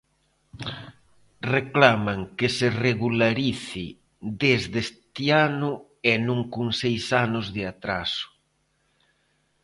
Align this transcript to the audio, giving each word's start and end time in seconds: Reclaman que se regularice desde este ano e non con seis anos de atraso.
Reclaman 1.55 2.21
que 2.37 2.47
se 2.57 2.67
regularice 2.87 3.85
desde 4.43 4.77
este 4.87 5.25
ano 5.49 5.71
e 6.11 6.13
non 6.27 6.39
con 6.53 6.67
seis 6.81 7.03
anos 7.25 7.45
de 7.55 7.63
atraso. 7.73 8.27